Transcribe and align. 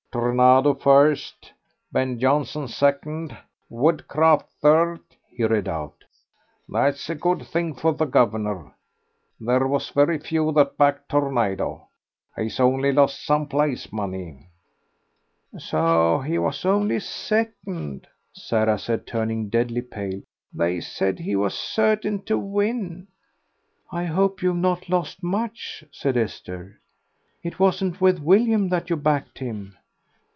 "Tornado 0.13 0.73
first, 0.73 1.53
Ben 1.93 2.19
Jonson 2.19 2.67
second, 2.67 3.37
Woodcraft 3.69 4.51
third," 4.61 4.99
he 5.29 5.45
read 5.45 5.69
out. 5.69 6.03
"That's 6.67 7.09
a 7.09 7.15
good 7.15 7.47
thing 7.47 7.73
for 7.75 7.93
the 7.93 8.03
guv'nor. 8.05 8.73
There 9.39 9.65
was 9.65 9.89
very 9.91 10.19
few 10.19 10.43
what 10.43 10.77
backed 10.77 11.07
Tornado.... 11.07 11.87
He's 12.35 12.59
only 12.59 12.91
lost 12.91 13.25
some 13.25 13.47
place 13.47 13.93
money." 13.93 14.49
"So 15.57 16.19
he 16.19 16.37
was 16.37 16.65
only 16.65 16.99
second," 16.99 18.05
said 18.33 18.67
Sarah, 18.81 18.97
turning 18.99 19.47
deadly 19.47 19.81
pale. 19.81 20.23
"They 20.53 20.81
said 20.81 21.19
he 21.19 21.37
was 21.37 21.53
certain 21.57 22.21
to 22.23 22.37
win." 22.37 23.07
"I 23.93 24.03
hope 24.03 24.41
you've 24.43 24.57
not 24.57 24.89
lost 24.89 25.23
much," 25.23 25.85
said 25.89 26.17
Esther. 26.17 26.81
"It 27.43 27.59
wasn't 27.61 28.01
with 28.01 28.19
William 28.19 28.67
that 28.67 28.89
you 28.89 28.97
backed 28.97 29.39
him." 29.39 29.77